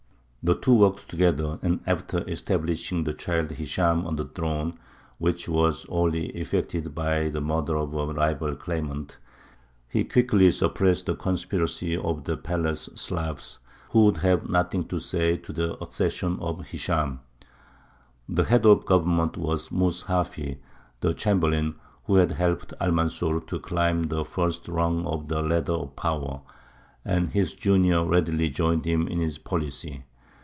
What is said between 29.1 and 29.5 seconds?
his